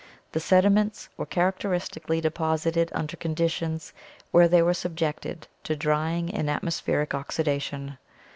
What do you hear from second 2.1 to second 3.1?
deposited